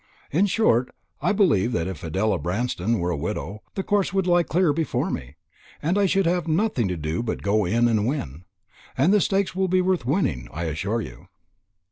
In 0.31 0.47
short, 0.47 0.89
I 1.21 1.31
believe 1.31 1.73
that 1.73 1.85
if 1.87 2.03
Adela 2.03 2.39
Branston 2.39 2.97
were 2.97 3.11
a 3.11 3.15
widow, 3.15 3.61
the 3.75 3.83
course 3.83 4.11
would 4.11 4.25
lie 4.25 4.41
clear 4.41 4.73
before 4.73 5.11
me, 5.11 5.35
and 5.79 5.95
I 5.95 6.07
should 6.07 6.25
have 6.25 6.47
nothing 6.47 6.87
to 6.87 6.97
do 6.97 7.21
but 7.21 7.43
go 7.43 7.65
in 7.65 7.87
and 7.87 8.07
win. 8.07 8.45
And 8.97 9.13
the 9.13 9.21
stakes 9.21 9.55
will 9.55 9.67
be 9.67 9.79
worth 9.79 10.03
winning, 10.03 10.47
I 10.51 10.63
assure 10.63 11.01
you." 11.01 11.27